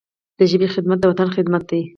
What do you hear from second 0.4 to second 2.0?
ژبي خدمت، د وطن خدمت دی.